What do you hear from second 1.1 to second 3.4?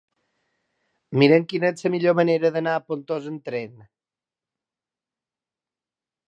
Mira'm quina és la millor manera d'anar a Pontós